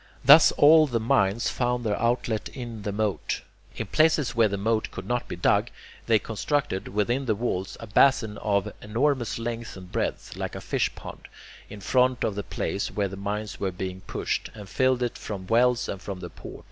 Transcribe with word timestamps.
Thus 0.25 0.51
all 0.53 0.87
the 0.87 0.99
mines 0.99 1.49
found 1.51 1.83
their 1.83 2.01
outlet 2.01 2.49
in 2.49 2.81
the 2.81 2.91
moat. 2.91 3.43
In 3.75 3.85
places 3.85 4.33
where 4.35 4.47
the 4.47 4.57
moat 4.57 4.89
could 4.89 5.05
not 5.07 5.27
be 5.27 5.35
dug 5.35 5.69
they 6.07 6.17
constructed, 6.17 6.87
within 6.87 7.27
the 7.27 7.35
walls, 7.35 7.77
a 7.79 7.85
basin 7.85 8.39
of 8.39 8.73
enormous 8.81 9.37
length 9.37 9.77
and 9.77 9.91
breadth, 9.91 10.35
like 10.35 10.55
a 10.55 10.59
fish 10.59 10.89
pond, 10.95 11.27
in 11.69 11.81
front 11.81 12.23
of 12.23 12.33
the 12.33 12.41
place 12.41 12.89
where 12.89 13.09
the 13.09 13.15
mines 13.15 13.59
were 13.59 13.71
being 13.71 14.01
pushed, 14.07 14.49
and 14.55 14.67
filled 14.69 15.03
it 15.03 15.19
from 15.19 15.45
wells 15.45 15.87
and 15.87 16.01
from 16.01 16.19
the 16.19 16.31
port. 16.31 16.59